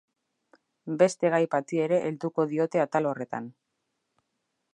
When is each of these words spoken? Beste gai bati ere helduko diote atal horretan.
Beste 1.01 1.31
gai 1.35 1.41
bati 1.57 1.81
ere 1.89 2.01
helduko 2.07 2.47
diote 2.55 2.83
atal 2.87 3.11
horretan. 3.11 3.53